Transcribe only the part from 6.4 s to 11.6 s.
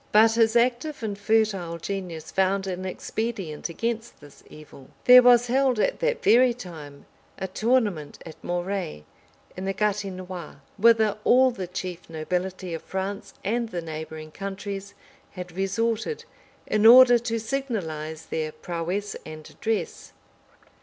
time a tournament at Moret, in the Gatinois; whither all